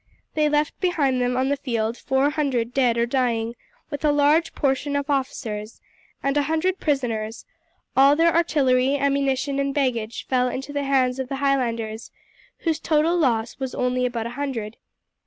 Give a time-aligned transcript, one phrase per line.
[0.33, 3.53] They left behind them on the field four hundred dead or dying,
[3.91, 5.79] with a large portion of officers,
[6.23, 7.45] and a hundred prisoners;
[7.95, 12.09] all their artillery, ammunition, and baggage fell into the hands of the Highlanders,
[12.61, 14.77] whose total loss was only about a hundred.